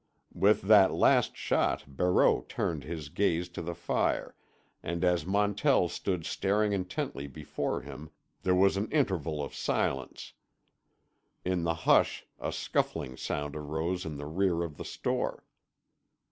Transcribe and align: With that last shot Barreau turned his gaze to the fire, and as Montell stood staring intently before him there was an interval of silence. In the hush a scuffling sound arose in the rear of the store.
With 0.33 0.61
that 0.63 0.91
last 0.91 1.37
shot 1.37 1.85
Barreau 1.95 2.43
turned 2.49 2.83
his 2.85 3.09
gaze 3.09 3.49
to 3.49 3.61
the 3.61 3.75
fire, 3.75 4.35
and 4.81 5.03
as 5.03 5.27
Montell 5.27 5.89
stood 5.89 6.25
staring 6.25 6.73
intently 6.73 7.27
before 7.27 7.81
him 7.81 8.09
there 8.41 8.55
was 8.55 8.77
an 8.77 8.91
interval 8.91 9.43
of 9.43 9.53
silence. 9.53 10.33
In 11.45 11.65
the 11.65 11.75
hush 11.85 12.25
a 12.39 12.51
scuffling 12.51 13.15
sound 13.15 13.55
arose 13.55 14.03
in 14.03 14.17
the 14.17 14.25
rear 14.25 14.63
of 14.63 14.77
the 14.77 14.85
store. 14.85 15.45